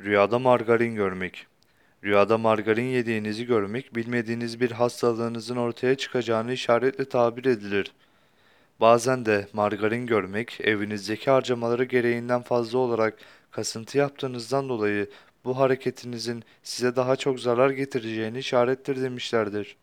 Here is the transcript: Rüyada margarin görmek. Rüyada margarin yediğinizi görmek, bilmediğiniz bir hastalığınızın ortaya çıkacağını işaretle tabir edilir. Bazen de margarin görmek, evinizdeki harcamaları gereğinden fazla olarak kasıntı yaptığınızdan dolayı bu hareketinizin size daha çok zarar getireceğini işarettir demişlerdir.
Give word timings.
Rüyada 0.00 0.38
margarin 0.38 0.94
görmek. 0.94 1.46
Rüyada 2.04 2.38
margarin 2.38 2.84
yediğinizi 2.84 3.46
görmek, 3.46 3.94
bilmediğiniz 3.96 4.60
bir 4.60 4.70
hastalığınızın 4.70 5.56
ortaya 5.56 5.94
çıkacağını 5.94 6.52
işaretle 6.52 7.04
tabir 7.08 7.44
edilir. 7.44 7.92
Bazen 8.80 9.26
de 9.26 9.48
margarin 9.52 10.06
görmek, 10.06 10.60
evinizdeki 10.60 11.30
harcamaları 11.30 11.84
gereğinden 11.84 12.42
fazla 12.42 12.78
olarak 12.78 13.18
kasıntı 13.50 13.98
yaptığınızdan 13.98 14.68
dolayı 14.68 15.10
bu 15.44 15.58
hareketinizin 15.58 16.44
size 16.62 16.96
daha 16.96 17.16
çok 17.16 17.40
zarar 17.40 17.70
getireceğini 17.70 18.38
işarettir 18.38 19.02
demişlerdir. 19.02 19.76